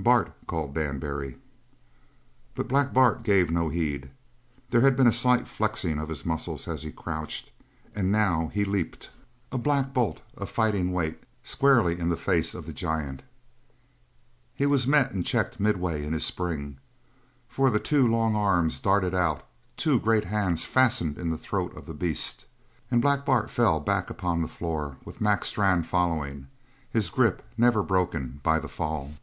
[0.00, 1.38] "Bart!" called Dan Barry.
[2.54, 4.08] But Black Bart gave no heed.
[4.70, 7.50] There had been a slight flexing of his muscles as he crouched,
[7.96, 9.10] and now he leaped
[9.50, 13.24] a black bolt of fighting weight squarely in the face of the giant.
[14.54, 16.78] He was met and checked midway in his spring.
[17.48, 19.44] For the two long arms darted out,
[19.76, 22.46] two great hands fastened in the throat of the beast,
[22.88, 26.46] and Black Bart fell back upon the floor, with Mac Strann following,
[26.88, 29.14] his grip never broken by the fall.